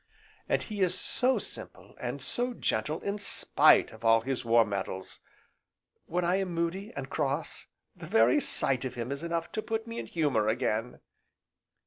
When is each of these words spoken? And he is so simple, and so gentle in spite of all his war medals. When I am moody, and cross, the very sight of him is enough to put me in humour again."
And 0.49 0.63
he 0.63 0.81
is 0.81 0.99
so 0.99 1.37
simple, 1.37 1.95
and 1.99 2.23
so 2.23 2.55
gentle 2.55 3.01
in 3.01 3.19
spite 3.19 3.91
of 3.91 4.03
all 4.03 4.21
his 4.21 4.43
war 4.43 4.65
medals. 4.65 5.19
When 6.07 6.25
I 6.25 6.37
am 6.37 6.55
moody, 6.55 6.91
and 6.95 7.07
cross, 7.07 7.67
the 7.95 8.07
very 8.07 8.41
sight 8.41 8.83
of 8.83 8.95
him 8.95 9.11
is 9.11 9.21
enough 9.21 9.51
to 9.51 9.61
put 9.61 9.85
me 9.85 9.99
in 9.99 10.07
humour 10.07 10.47
again." 10.47 11.01